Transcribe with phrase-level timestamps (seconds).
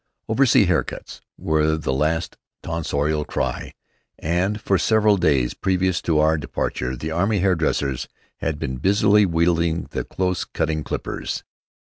[0.27, 3.73] "Oversea haircuts" were the last tonsorial cry,
[4.17, 9.83] and for several days previous to our departure, the army hairdressers had been busily wielding
[9.91, 11.43] the close cutting clippers.